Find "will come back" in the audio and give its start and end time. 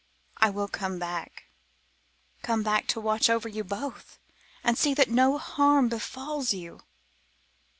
0.49-1.43